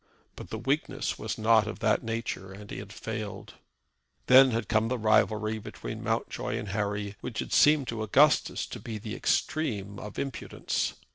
[0.35, 3.53] But the weakness was not of that nature, and he had failed.
[4.25, 8.79] Then had come the rivalry between Mountjoy and Harry, which had seemed to Augustus to
[8.79, 10.95] be the extreme of impudence.